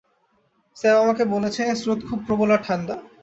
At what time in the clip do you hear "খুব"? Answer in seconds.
2.07-2.19